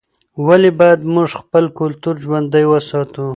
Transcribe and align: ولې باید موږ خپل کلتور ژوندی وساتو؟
ولې 0.47 0.69
باید 0.79 0.99
موږ 1.13 1.29
خپل 1.41 1.63
کلتور 1.79 2.15
ژوندی 2.23 2.65
وساتو؟ 2.67 3.25